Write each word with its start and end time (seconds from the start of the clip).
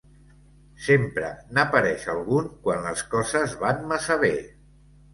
Sempre 0.85 1.29
n'apareix 1.59 2.09
algun 2.15 2.51
quan 2.67 2.83
les 2.91 3.07
coses 3.15 3.57
van 3.63 3.89
massa 3.95 4.23
bé. 4.29 4.37